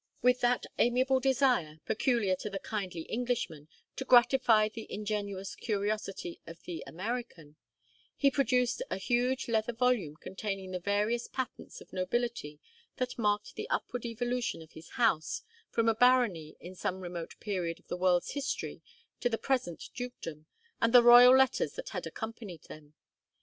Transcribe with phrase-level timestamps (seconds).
[0.23, 3.67] With that amiable desire, peculiar to the kindly Englishman,
[3.97, 7.55] to gratify the ingenuous curiosity of the American,
[8.17, 12.59] he produced a huge leather volume containing the various patents of nobility
[12.97, 17.77] that marked the upward evolution of his house from a barony in some remote period
[17.77, 18.81] of the world's history
[19.19, 20.47] to the present dukedom,
[20.81, 22.95] and the royal letters that had accompanied them.